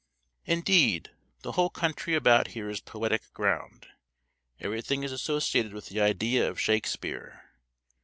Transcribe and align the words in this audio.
Indeed, 0.47 1.11
the 1.43 1.51
whole 1.51 1.69
country 1.69 2.15
about 2.15 2.47
here 2.57 2.71
is 2.71 2.79
poetic 2.81 3.31
ground: 3.35 3.85
everything 4.59 5.03
is 5.03 5.11
associated 5.11 5.73
with 5.73 5.89
the 5.89 6.01
idea 6.01 6.49
of 6.49 6.59
Shakespeare. 6.59 7.43